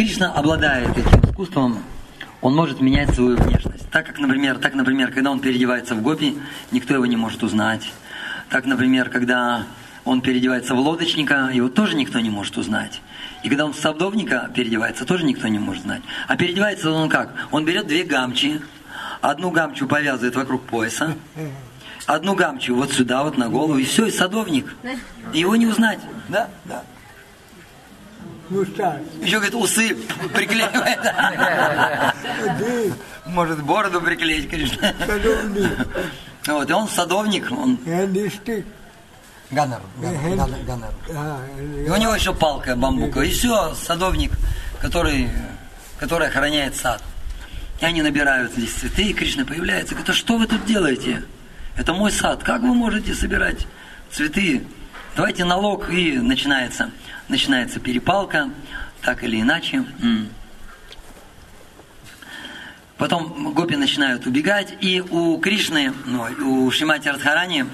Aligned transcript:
Кришна 0.00 0.32
обладает 0.32 0.96
этим 0.96 1.20
искусством, 1.28 1.84
он 2.40 2.56
может 2.56 2.80
менять 2.80 3.14
свою 3.14 3.36
внешность. 3.36 3.86
Так 3.90 4.06
как, 4.06 4.18
например, 4.18 4.56
так, 4.56 4.72
например, 4.72 5.12
когда 5.12 5.30
он 5.30 5.40
переодевается 5.40 5.94
в 5.94 6.00
гопи, 6.00 6.38
никто 6.70 6.94
его 6.94 7.04
не 7.04 7.16
может 7.16 7.42
узнать. 7.42 7.92
Так, 8.48 8.64
например, 8.64 9.10
когда 9.10 9.66
он 10.06 10.22
переодевается 10.22 10.74
в 10.74 10.78
лодочника, 10.78 11.50
его 11.52 11.68
тоже 11.68 11.96
никто 11.96 12.18
не 12.18 12.30
может 12.30 12.56
узнать. 12.56 13.02
И 13.42 13.50
когда 13.50 13.66
он 13.66 13.74
в 13.74 13.76
садовника 13.76 14.50
переодевается, 14.54 15.04
тоже 15.04 15.26
никто 15.26 15.48
не 15.48 15.58
может 15.58 15.82
знать. 15.82 16.00
А 16.28 16.34
переодевается 16.34 16.90
он 16.90 17.10
как? 17.10 17.34
Он 17.50 17.66
берет 17.66 17.86
две 17.86 18.02
гамчи, 18.02 18.62
одну 19.20 19.50
гамчу 19.50 19.86
повязывает 19.86 20.34
вокруг 20.34 20.62
пояса, 20.62 21.14
одну 22.06 22.34
гамчу 22.34 22.74
вот 22.74 22.90
сюда, 22.90 23.22
вот 23.22 23.36
на 23.36 23.50
голову, 23.50 23.76
и 23.76 23.84
все, 23.84 24.06
и 24.06 24.10
садовник. 24.10 24.74
Его 25.34 25.56
не 25.56 25.66
узнать. 25.66 26.00
Да, 26.30 26.48
да. 26.64 26.84
Еще, 29.20 29.36
говорит, 29.36 29.54
усы 29.54 29.96
приклеивает. 30.34 30.98
Может, 33.26 33.62
бороду 33.62 34.00
приклеить, 34.00 34.48
конечно. 34.50 34.92
Вот, 36.46 36.68
и 36.68 36.72
он 36.72 36.88
садовник. 36.88 37.50
Он... 37.52 37.78
Ганнер. 39.50 39.80
Ганнер. 39.98 40.90
И 41.86 41.88
у 41.90 41.96
него 41.96 42.14
еще 42.14 42.34
палка 42.34 42.74
бамбука. 42.76 43.20
И 43.20 43.30
все, 43.30 43.74
садовник, 43.74 44.32
который, 44.80 45.30
который 45.98 46.28
охраняет 46.28 46.76
сад. 46.76 47.02
И 47.80 47.84
они 47.84 48.02
набирают 48.02 48.52
здесь 48.52 48.72
цветы, 48.72 49.02
и 49.04 49.12
Кришна 49.12 49.44
появляется. 49.44 49.94
Говорит, 49.94 50.10
а 50.10 50.12
что 50.12 50.38
вы 50.38 50.46
тут 50.46 50.64
делаете? 50.66 51.22
Это 51.76 51.92
мой 51.94 52.10
сад. 52.12 52.42
Как 52.42 52.62
вы 52.62 52.74
можете 52.74 53.14
собирать 53.14 53.66
цветы? 54.10 54.66
Давайте 55.16 55.44
налог, 55.44 55.90
и 55.90 56.18
начинается, 56.18 56.90
начинается 57.28 57.80
перепалка, 57.80 58.50
так 59.02 59.24
или 59.24 59.40
иначе. 59.40 59.84
Потом 62.96 63.52
гопи 63.54 63.76
начинают 63.76 64.26
убегать, 64.26 64.74
и 64.80 65.00
у 65.00 65.38
Кришны, 65.38 65.92
ну, 66.06 66.26
у 66.66 66.70
Шимати 66.70 67.08
Радхарани 67.08 67.66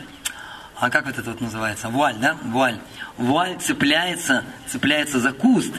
а 0.79 0.91
как 0.91 1.07
вот 1.07 1.19
это 1.19 1.31
вот 1.31 1.41
называется? 1.41 1.89
Вуаль, 1.89 2.17
да? 2.17 2.37
Вуаль. 2.43 2.79
Вуаль 3.17 3.57
цепляется, 3.59 4.45
цепляется 4.67 5.21
за 5.21 5.33
куст, 5.33 5.73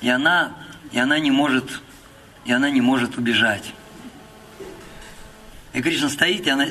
и 0.00 0.08
она, 0.08 0.52
и 0.90 0.98
она 0.98 1.20
не 1.20 1.30
может, 1.30 1.80
и 2.44 2.52
она 2.52 2.68
не 2.68 2.80
может 2.80 3.16
убежать. 3.16 3.72
И 5.72 5.80
Кришна 5.80 6.08
стоит, 6.08 6.48
и 6.48 6.50
она 6.50 6.66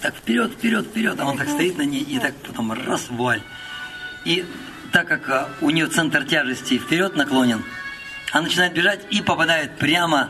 так 0.00 0.16
вперед, 0.16 0.52
вперед, 0.52 0.86
вперед, 0.86 1.20
а 1.20 1.26
он 1.26 1.38
так 1.38 1.48
стоит 1.48 1.78
на 1.78 1.82
ней, 1.82 2.02
и 2.02 2.18
так 2.18 2.34
потом 2.38 2.72
раз, 2.72 3.08
вуаль. 3.08 3.42
И 4.24 4.44
так 4.92 5.08
как 5.08 5.28
а, 5.28 5.48
у 5.60 5.70
нее 5.70 5.86
центр 5.86 6.24
тяжести 6.24 6.78
вперед 6.78 7.16
наклонен, 7.16 7.62
она 8.32 8.42
начинает 8.42 8.72
бежать 8.72 9.00
и 9.10 9.20
попадает 9.20 9.76
прямо 9.76 10.28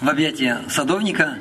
в 0.00 0.08
объятия 0.08 0.60
садовника, 0.68 1.38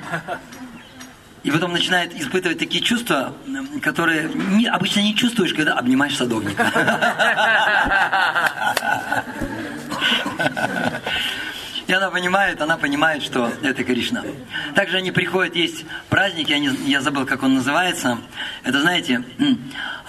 и 1.44 1.52
потом 1.52 1.74
начинает 1.74 2.14
испытывать 2.16 2.58
такие 2.58 2.84
чувства, 2.84 3.36
которые 3.82 4.30
не, 4.34 4.68
обычно 4.68 5.02
не 5.02 5.16
чувствуешь, 5.16 5.54
когда 5.54 5.74
обнимаешь 5.74 6.16
садовника. 6.16 6.72
Она 11.96 12.12
понимает, 12.12 12.62
она 12.62 12.78
понимает, 12.78 13.24
что 13.24 13.52
это 13.62 13.84
Кришна. 13.84 14.24
Также 14.76 14.98
они 14.98 15.12
приходят, 15.12 15.56
есть 15.56 15.86
праздники, 16.10 16.52
не, 16.52 16.68
я 16.90 17.02
забыл, 17.02 17.26
как 17.26 17.44
он 17.44 17.56
называется. 17.56 18.18
Это, 18.64 18.82
знаете, 18.82 19.24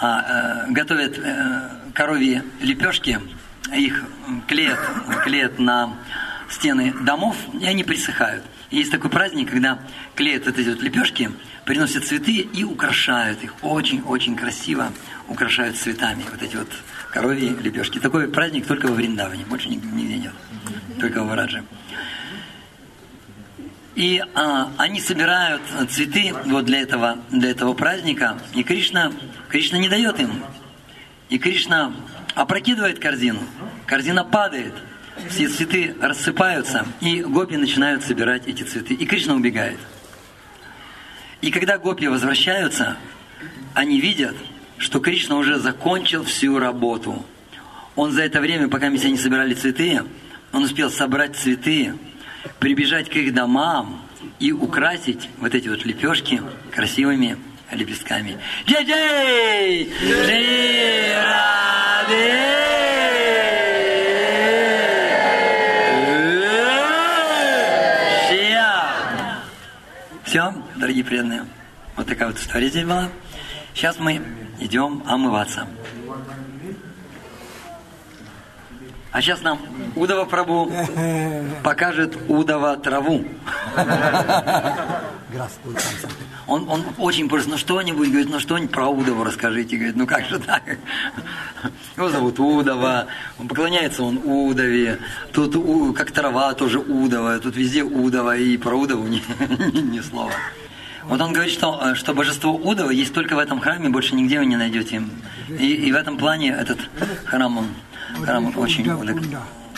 а, 0.00 0.64
э, 0.66 0.72
готовят 0.72 1.18
э, 1.18 1.70
коровьи 1.94 2.42
лепешки, 2.60 3.20
их 3.72 4.02
клеят, 4.48 4.78
клеят 5.24 5.58
на 5.58 5.92
стены 6.50 6.94
домов, 7.00 7.36
и 7.58 7.66
они 7.66 7.84
присыхают. 7.84 8.44
Есть 8.70 8.90
такой 8.90 9.10
праздник, 9.10 9.50
когда 9.50 9.78
клеят 10.14 10.46
вот 10.46 10.58
эти 10.58 10.68
вот 10.68 10.82
лепешки, 10.82 11.30
приносят 11.64 12.04
цветы 12.04 12.32
и 12.32 12.64
украшают 12.64 13.42
их. 13.42 13.54
Очень-очень 13.62 14.36
красиво 14.36 14.92
украшают 15.28 15.76
цветами 15.76 16.24
вот 16.30 16.42
эти 16.42 16.56
вот 16.56 16.68
коровьи 17.10 17.56
лепешки. 17.60 17.98
Такой 17.98 18.28
праздник 18.28 18.66
только 18.66 18.86
во 18.86 18.94
Вриндаване, 18.94 19.44
больше 19.44 19.68
нигде, 19.68 20.16
нет. 20.16 20.32
Только 21.00 21.22
в 21.22 21.28
Варадже. 21.28 21.64
И 23.94 24.22
а, 24.34 24.70
они 24.76 25.00
собирают 25.00 25.62
цветы 25.88 26.34
вот 26.44 26.66
для 26.66 26.80
этого, 26.80 27.18
для 27.30 27.50
этого 27.50 27.72
праздника, 27.72 28.38
и 28.52 28.62
Кришна, 28.62 29.12
Кришна 29.48 29.78
не 29.78 29.88
дает 29.88 30.20
им. 30.20 30.42
И 31.30 31.38
Кришна 31.38 31.94
опрокидывает 32.34 32.98
корзину, 32.98 33.40
корзина 33.86 34.24
падает– 34.24 34.74
все 35.28 35.48
цветы 35.48 35.94
рассыпаются, 36.00 36.86
и 37.00 37.22
гопи 37.22 37.56
начинают 37.56 38.04
собирать 38.04 38.46
эти 38.46 38.62
цветы. 38.62 38.94
И 38.94 39.06
Кришна 39.06 39.34
убегает. 39.34 39.78
И 41.40 41.50
когда 41.50 41.78
гопи 41.78 42.06
возвращаются, 42.08 42.96
они 43.74 44.00
видят, 44.00 44.36
что 44.78 45.00
Кришна 45.00 45.36
уже 45.36 45.58
закончил 45.58 46.24
всю 46.24 46.58
работу. 46.58 47.24
Он 47.94 48.12
за 48.12 48.22
это 48.22 48.40
время, 48.40 48.68
пока 48.68 48.90
мы 48.90 48.98
не 48.98 49.16
собирали 49.16 49.54
цветы, 49.54 50.02
он 50.52 50.64
успел 50.64 50.90
собрать 50.90 51.36
цветы, 51.36 51.94
прибежать 52.58 53.08
к 53.08 53.16
их 53.16 53.34
домам 53.34 54.02
и 54.38 54.52
украсить 54.52 55.28
вот 55.38 55.54
эти 55.54 55.68
вот 55.68 55.84
лепешки 55.84 56.42
красивыми 56.72 57.38
лепестками. 57.72 58.38
Джей-джей! 58.66 59.92
Все, 62.08 62.55
дорогие 70.86 71.02
преданные, 71.02 71.46
вот 71.96 72.06
такая 72.06 72.28
вот 72.28 72.38
история 72.38 72.68
здесь 72.68 72.84
была. 72.84 73.08
Сейчас 73.74 73.98
мы 73.98 74.22
идем 74.60 75.02
омываться. 75.04 75.66
А 79.10 79.20
сейчас 79.20 79.42
нам 79.42 79.58
Удова 79.96 80.26
Прабу 80.26 80.70
покажет 81.64 82.16
Удова 82.28 82.76
траву. 82.76 83.24
Он, 86.46 86.68
он 86.68 86.84
очень 86.98 87.28
просит, 87.28 87.48
ну 87.48 87.56
что-нибудь, 87.56 88.08
говорит, 88.08 88.30
ну 88.30 88.38
что-нибудь 88.38 88.70
про 88.70 88.86
Удова 88.88 89.24
расскажите. 89.24 89.76
Говорит, 89.76 89.96
ну 89.96 90.06
как 90.06 90.24
же 90.26 90.38
так? 90.38 90.62
Его 91.96 92.08
зовут 92.10 92.38
Удова, 92.38 93.08
он 93.40 93.48
поклоняется 93.48 94.04
он 94.04 94.20
Удове. 94.22 95.00
Тут 95.32 95.56
у, 95.56 95.92
как 95.92 96.12
трава 96.12 96.54
тоже 96.54 96.78
Удова, 96.78 97.40
тут 97.40 97.56
везде 97.56 97.82
Удова, 97.82 98.36
и 98.36 98.56
про 98.56 98.76
Удову 98.76 99.08
ни, 99.08 99.20
ни, 99.72 99.80
ни 99.96 100.00
слова. 100.00 100.30
Вот 101.08 101.20
он 101.20 101.32
говорит, 101.32 101.52
что, 101.52 101.80
э, 101.82 101.94
что 101.94 102.14
божество 102.14 102.52
Удова 102.52 102.90
есть 102.90 103.14
только 103.14 103.36
в 103.36 103.38
этом 103.38 103.60
храме, 103.60 103.88
больше 103.88 104.14
нигде 104.14 104.38
вы 104.38 104.46
не 104.46 104.56
найдете. 104.56 105.02
И, 105.48 105.74
и 105.74 105.92
в 105.92 105.94
этом 105.94 106.18
плане 106.18 106.50
этот 106.50 106.78
храм, 107.24 107.58
он, 107.58 107.66
храм 108.24 108.52
очень 108.58 108.88
удак. 108.90 109.16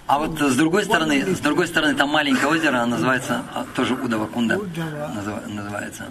А 0.06 0.18
вот 0.18 0.40
с 0.40 0.56
другой 0.56 0.84
стороны, 0.84 1.34
с 1.34 1.40
другой 1.40 1.66
стороны, 1.68 1.94
там 1.94 2.08
маленькое 2.08 2.48
озеро, 2.48 2.86
называется 2.86 3.42
а, 3.54 3.66
тоже 3.76 3.92
Удова 3.94 4.26
Кунда 4.26 4.58
называется. 5.54 6.06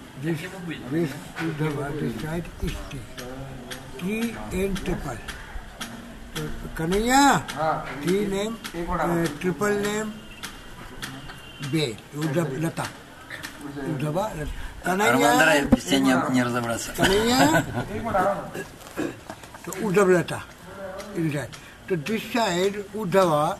Kanaya, 6.76 7.42
T 8.04 8.26
name, 8.26 8.56
triple 9.40 9.82
name, 9.82 10.12
B, 11.72 11.96
Udava 12.14 12.56
Lata. 12.60 13.07
Каная, 14.82 15.64
без 15.66 15.84
тебя 15.84 15.98
не, 15.98 16.34
не 16.34 16.42
разобраться. 16.42 16.92
Lata. 19.84 20.42
So 21.88 21.96
this 21.96 22.22
side, 22.32 22.84
Udava 22.94 23.58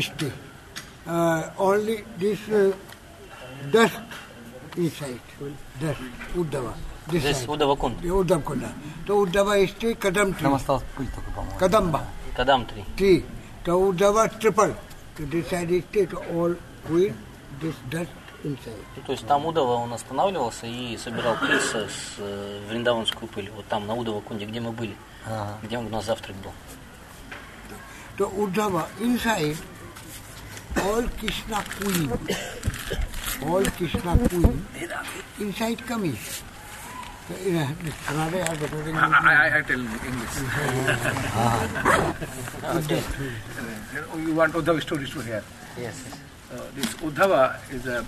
stay. 0.00 0.32
Uh, 1.06 1.50
only 1.58 2.04
this 2.18 2.38
uh, 2.48 2.72
dust 3.70 3.94
inside, 4.76 5.20
dust, 5.80 6.00
Uddhava. 6.34 6.74
This 7.10 7.22
Здесь 7.22 7.36
side. 7.38 7.48
Удава 7.48 7.76
Кунд. 7.76 8.02
Uddhava 9.06 9.66
stay 9.66 9.94
Kadam 9.94 10.32
Там 10.34 10.52
tree. 10.52 10.56
осталось 10.56 10.84
пыль 10.96 11.08
только, 11.14 11.30
по-моему. 11.30 11.58
Kadamba 11.58 12.00
Кадам 12.36 12.66
3. 12.66 12.84
tree. 12.96 13.24
So 13.64 13.92
Uddhava 13.92 14.28
triple. 14.40 14.74
So 15.16 15.24
this 15.24 15.48
side 15.48 15.70
is 15.70 15.84
stay 15.90 16.06
to 16.06 16.18
all 16.34 16.54
with 16.88 17.14
this 17.60 17.74
dust. 17.90 18.10
Ну, 18.44 18.56
то 19.04 19.12
есть 19.12 19.26
там 19.26 19.46
Удова 19.46 19.74
он 19.74 19.92
останавливался 19.92 20.66
и 20.66 20.96
собирал 20.96 21.36
пыльца 21.36 21.88
с 21.88 22.14
э, 22.18 22.60
вриндаванскую 22.68 23.28
пыль. 23.28 23.50
Вот 23.50 23.66
там, 23.66 23.86
на 23.86 23.94
Удова 23.94 24.20
Кунде, 24.20 24.44
где 24.46 24.60
мы 24.60 24.70
были. 24.70 24.94
Ага. 25.26 25.58
Где 25.62 25.78
у 25.78 25.88
нас 25.88 26.04
завтрак 26.04 26.36
был. 26.36 26.52
So 28.18 28.28
Uddhava 28.36 28.88
inside 29.00 29.56
all 30.76 31.04
Krishna 31.20 31.62
queen. 31.78 32.10
All 33.46 33.64
Krishna 33.76 34.18
queen 34.28 34.64
inside 35.38 35.86
coming. 35.86 36.16
In 37.44 37.56
a, 37.56 37.74
this 37.82 37.94
Radha 38.10 38.40
advertising. 38.40 38.96
I, 38.96 39.08
I, 39.08 39.58
I 39.58 39.62
tell 39.62 39.78
in 39.78 39.86
English. 39.86 40.34
Uh, 42.64 44.18
you 44.18 44.34
want 44.34 44.52
Uddhava 44.52 44.80
stories 44.82 45.10
to 45.10 45.20
hear? 45.20 45.44
Yes. 45.78 46.02
Uh, 46.52 46.56
this 46.74 46.94
Uddhava 46.94 47.56
is 47.70 47.86
a 47.86 48.04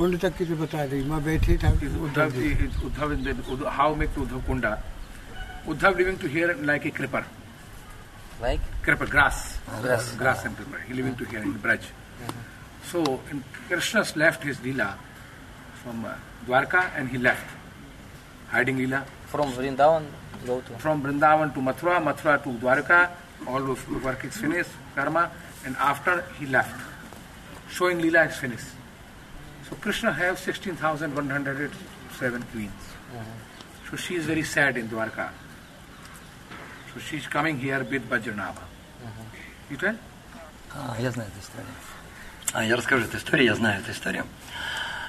कुंड 0.00 0.18
तक 0.20 0.36
की 0.36 0.44
तो 0.46 0.56
बता 0.56 0.84
दी 0.88 1.02
मैं 1.04 1.22
बैठे 1.24 1.56
था। 1.62 1.70
Uddhav 2.04 2.28
Uddhav 3.52 3.68
how 3.68 3.94
make 4.00 4.10
to 4.14 4.22
Uddhav 4.22 4.40
Kunda? 4.46 4.70
Uddhav 5.68 5.98
living 5.98 6.18
to 6.18 6.28
here 6.34 6.54
like 6.70 6.86
a 6.86 6.90
creeper 6.98 7.24
like 8.42 8.60
creeper 8.84 9.06
grass 9.14 9.42
grass 10.18 10.44
and 10.46 10.56
creeper 10.56 10.80
he 10.86 10.94
living 10.94 11.16
to 11.18 11.24
here 11.30 11.42
in 11.42 11.52
Braj 11.66 11.90
so 12.92 13.04
in 13.32 13.42
Krishna's 13.68 14.14
left 14.16 14.46
his 14.46 14.62
leela 14.64 14.86
from 15.82 16.02
Dwarka 16.46 16.82
and 16.96 17.10
he 17.10 17.18
left 17.28 18.52
hiding 18.52 18.78
leela 18.78 19.04
from 19.32 19.52
Vrindavan 19.58 20.10
from 20.80 21.02
Vrindavan 21.02 21.50
to 21.50 21.60
Mathura 21.70 22.00
Mathura 22.08 22.36
to 22.48 22.58
Dwarka 22.58 23.04
all 23.48 23.74
work 24.08 24.24
is 24.24 24.40
finish 24.40 24.74
karma 24.96 25.28
and 25.66 25.76
after 25.92 26.28
he 26.40 26.46
left 26.56 27.72
showing 27.78 28.00
leela 28.00 28.22
is 28.22 28.40
finished 28.40 28.78
So 29.70 29.76
Krishna 29.76 30.12
has 30.12 30.40
16,107 30.40 32.42
queens. 32.52 32.72
So 33.88 33.96
she 33.96 34.16
is 34.16 34.26
very 34.26 34.42
sad 34.42 34.76
in 34.76 34.88
Dwarka. 34.88 35.30
So 36.92 37.00
she 37.00 37.16
is 37.16 37.26
coming 37.26 37.58
here 37.58 37.84
with 37.84 38.08
Vajranava. 38.08 38.62
You 39.70 39.76
tell? 39.76 39.96
А, 40.72 40.96
я 41.00 41.10
знаю 41.10 41.30
эту 41.30 41.40
историю. 41.40 41.72
А, 42.52 42.64
я 42.64 42.76
расскажу 42.76 43.04
эту 43.04 43.16
историю, 43.16 43.46
я 43.46 43.54
знаю 43.54 43.80
эту 43.80 43.92
историю. 43.92 44.26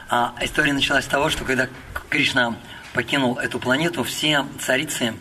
А, 0.09 0.35
история 0.41 0.73
началась 0.73 1.05
с 1.05 1.07
того, 1.07 1.29
что 1.29 1.43
когда 1.43 1.67
Кришна 2.09 2.55
покинул 2.93 3.37
эту 3.37 3.59
планету, 3.59 4.03
все 4.03 4.45
царицы 4.59 5.13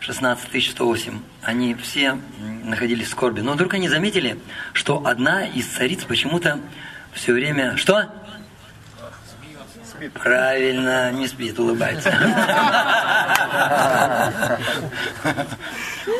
16108, 0.00 1.20
они 1.42 1.74
все 1.74 2.18
находились 2.64 3.08
в 3.08 3.10
скорби. 3.10 3.40
Но 3.40 3.52
вдруг 3.52 3.74
они 3.74 3.88
заметили, 3.88 4.38
что 4.72 5.06
одна 5.06 5.46
из 5.46 5.66
цариц 5.66 6.04
почему-то 6.04 6.60
все 7.12 7.32
время... 7.32 7.76
Что? 7.76 8.10
Правильно, 10.08 11.12
не 11.12 11.28
спит, 11.28 11.58
улыбается. 11.58 12.10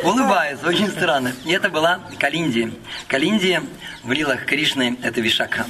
Улыбается, 0.03 0.67
очень 0.67 0.89
странно. 0.89 1.33
И 1.45 1.53
это 1.53 1.71
была 1.71 2.01
Калинди. 2.19 2.73
Калинди 3.09 3.61
в 4.03 4.13
лилах 4.13 4.45
Кришны– 4.45 4.99
это 5.03 5.21
Вишакха. 5.21 5.67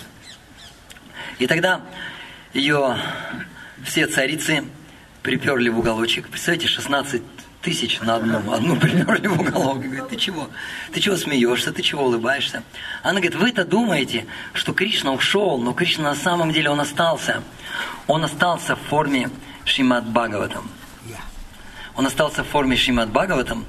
И 1.38 1.46
тогда 1.46 1.82
ее 2.52 2.98
все 3.84 4.06
царицы 4.06 4.64
приперли 5.22 5.68
в 5.68 5.78
уголочек. 5.78 6.28
Представляете, 6.28 6.68
16 6.68 7.22
тысяч 7.62 8.00
на 8.00 8.16
одну, 8.16 8.52
одну 8.52 8.76
приперли 8.76 9.26
в 9.26 9.40
уголок. 9.40 9.84
И 9.84 9.88
говорит, 9.88 10.08
ты 10.08 10.16
чего? 10.16 10.48
Ты 10.92 11.00
чего 11.00 11.16
смеешься? 11.16 11.72
Ты 11.72 11.82
чего 11.82 12.04
улыбаешься? 12.04 12.62
Она 13.02 13.20
говорит, 13.20 13.34
вы-то 13.34 13.64
думаете, 13.64 14.26
что 14.54 14.72
Кришна 14.72 15.12
ушел, 15.12 15.58
но 15.58 15.72
Кришна 15.72 16.10
на 16.10 16.14
самом 16.14 16.52
деле 16.52 16.70
он 16.70 16.80
остался. 16.80 17.42
Он 18.06 18.24
остался 18.24 18.76
в 18.76 18.80
форме 18.80 19.30
Шимат 19.64 20.06
Бхагаватам. 20.06 20.70
Он 21.96 22.06
остался 22.06 22.44
в 22.44 22.48
форме 22.48 22.76
Шимат 22.76 23.10
Бхагаватам. 23.10 23.66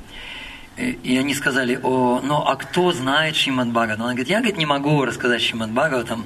И 0.77 0.91
и 1.03 1.17
они 1.17 1.33
сказали, 1.33 1.79
о, 1.83 2.21
ну 2.23 2.37
а 2.37 2.55
кто 2.55 2.91
знает 2.93 3.35
Шимат 3.35 3.67
Бхагаватам? 3.67 4.03
Она 4.03 4.13
говорит, 4.13 4.29
я 4.29 4.37
говорит, 4.37 4.57
не 4.57 4.65
могу 4.65 5.03
рассказать 5.03 5.41
Шимат 5.41 5.71
Бхагаватам. 5.71 6.25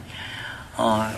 А, 0.77 1.11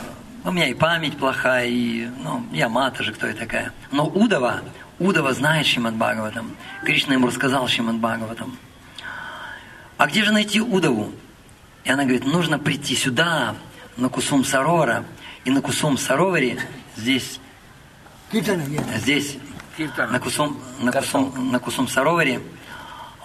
у 0.45 0.51
меня 0.51 0.67
и 0.67 0.73
память 0.73 1.17
плохая, 1.17 1.67
и 1.67 2.07
ну, 2.23 2.45
я 2.53 2.69
мата 2.69 3.03
же, 3.03 3.11
кто 3.11 3.27
я 3.27 3.33
такая. 3.33 3.73
Но 3.91 4.07
Удова, 4.07 4.61
Удова 4.99 5.33
знает 5.33 5.67
Шримад 5.67 5.95
Бхагаватам. 5.95 6.55
Кришна 6.83 7.13
ему 7.13 7.27
рассказал 7.27 7.67
Шримад 7.67 7.95
Бхагаватам. 7.97 8.57
А 9.97 10.07
где 10.07 10.23
же 10.23 10.31
найти 10.31 10.61
Удову? 10.61 11.11
И 11.83 11.89
она 11.89 12.03
говорит, 12.03 12.25
нужно 12.25 12.59
прийти 12.59 12.95
сюда, 12.95 13.55
на 13.95 14.09
Кусум 14.09 14.43
Сарора. 14.43 15.05
И 15.45 15.51
на 15.51 15.61
Кусум 15.61 15.97
Сароваре 15.97 16.59
здесь... 16.95 17.39
Здесь, 18.97 19.37
на 19.97 20.19
Кусум, 20.19 20.59
на 20.79 20.91
Кусум, 20.91 21.51
на 21.51 21.59
Кусум 21.59 21.87
Сароваре, 21.87 22.41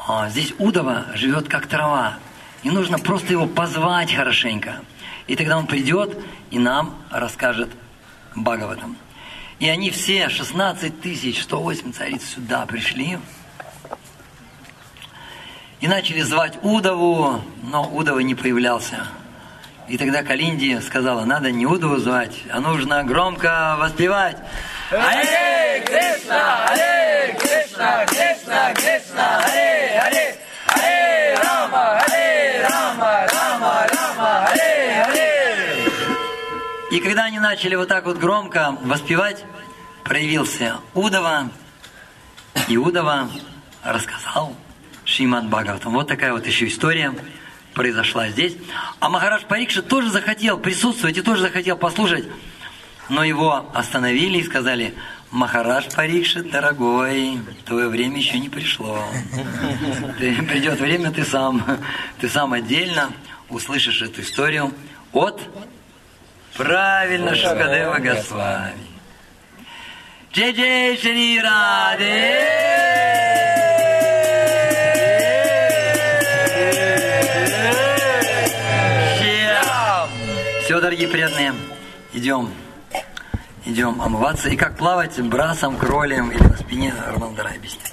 а, 0.06 0.28
здесь 0.28 0.54
Удова 0.58 1.06
живет 1.14 1.48
как 1.48 1.66
трава. 1.66 2.18
И 2.62 2.70
нужно 2.70 2.98
просто 2.98 3.32
его 3.32 3.46
позвать 3.46 4.14
хорошенько. 4.14 4.80
И 5.26 5.34
тогда 5.34 5.58
он 5.58 5.66
придет 5.66 6.16
и 6.50 6.58
нам 6.58 6.94
расскажет 7.10 7.70
Бхагаватам. 8.36 8.96
И 9.62 9.68
они 9.68 9.92
все, 9.92 10.28
16 10.28 11.00
тысяч 11.00 11.44
108 11.44 11.92
цариц 11.92 12.24
сюда 12.34 12.66
пришли. 12.66 13.16
И 15.78 15.86
начали 15.86 16.20
звать 16.22 16.58
Удову, 16.62 17.40
но 17.62 17.88
Удова 17.88 18.18
не 18.18 18.34
появлялся. 18.34 19.06
И 19.86 19.96
тогда 19.96 20.24
Калинди 20.24 20.80
сказала, 20.80 21.24
надо 21.24 21.52
не 21.52 21.64
Удову 21.64 21.98
звать, 21.98 22.34
а 22.50 22.58
нужно 22.58 23.04
громко 23.04 23.76
воспевать. 23.78 24.36
Аре 24.90 25.80
Кришна, 25.86 26.66
Аре 26.66 27.38
Кришна, 27.38 28.04
Кришна, 28.06 28.74
Кришна, 28.74 29.44
Аре, 29.44 30.02
Аре, 30.04 30.36
Аре 30.74 31.36
Рама, 31.40 32.00
Аре 32.00 32.11
И 36.92 37.00
когда 37.00 37.24
они 37.24 37.38
начали 37.38 37.74
вот 37.74 37.88
так 37.88 38.04
вот 38.04 38.18
громко 38.18 38.76
воспевать, 38.82 39.46
проявился 40.04 40.76
Удова, 40.92 41.48
и 42.68 42.76
Удова 42.76 43.30
рассказал 43.82 44.54
Шимат 45.06 45.46
Бхагаватам. 45.46 45.94
Вот 45.94 46.08
такая 46.08 46.34
вот 46.34 46.46
еще 46.46 46.68
история 46.68 47.14
произошла 47.72 48.28
здесь. 48.28 48.58
А 49.00 49.08
Махараш 49.08 49.44
Парикша 49.44 49.80
тоже 49.80 50.10
захотел 50.10 50.58
присутствовать 50.58 51.16
и 51.16 51.22
тоже 51.22 51.40
захотел 51.40 51.78
послушать, 51.78 52.26
но 53.08 53.24
его 53.24 53.70
остановили 53.72 54.36
и 54.36 54.44
сказали, 54.44 54.92
Махараш 55.30 55.86
Парикша, 55.94 56.42
дорогой, 56.42 57.38
твое 57.64 57.88
время 57.88 58.18
еще 58.18 58.38
не 58.38 58.50
пришло. 58.50 59.02
Придет 60.18 60.78
время, 60.78 61.10
ты 61.10 61.24
сам, 61.24 61.64
ты 62.20 62.28
сам 62.28 62.52
отдельно 62.52 63.12
услышишь 63.48 64.02
эту 64.02 64.20
историю 64.20 64.74
от 65.14 65.40
правильно 66.56 67.34
Шукадева 67.34 67.98
Госвами. 67.98 68.86
Джей 70.32 70.52
Джей 70.52 70.96
Шри 70.96 71.40
Все, 80.64 80.80
дорогие 80.80 81.06
преданные, 81.06 81.52
идем, 82.14 82.50
идем 83.66 84.00
омываться. 84.00 84.48
И 84.48 84.56
как 84.56 84.78
плавать 84.78 85.20
брасом, 85.20 85.76
кролем 85.76 86.30
или 86.30 86.42
на 86.42 86.56
спине, 86.56 86.94
Роман 87.08 87.36
объяснит. 87.38 87.92